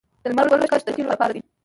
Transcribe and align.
د 0.21 0.23
لمر 0.29 0.45
ګل 0.49 0.61
کښت 0.71 0.85
د 0.87 0.89
تیلو 0.95 1.11
لپاره 1.13 1.31
دی 1.35 1.41